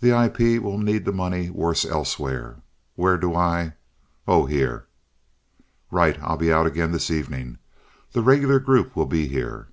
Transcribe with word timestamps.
"The 0.00 0.20
IP 0.24 0.60
will 0.60 0.78
need 0.78 1.04
the 1.04 1.12
money 1.12 1.48
worse 1.48 1.84
elsewhere. 1.84 2.56
Where 2.96 3.16
do 3.16 3.36
I 3.36 3.74
oh, 4.26 4.46
here?" 4.46 4.86
"Right. 5.92 6.18
I'll 6.20 6.36
be 6.36 6.52
out 6.52 6.66
again 6.66 6.90
this 6.90 7.08
evening. 7.08 7.58
The 8.14 8.22
regular 8.22 8.58
group 8.58 8.96
will 8.96 9.06
be 9.06 9.28
here?" 9.28 9.68